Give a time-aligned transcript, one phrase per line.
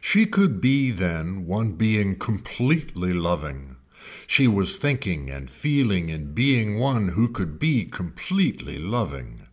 [0.00, 3.74] She could be then one being completely loving,
[4.28, 9.48] she was thinking and feeling in being one who could be completely loving.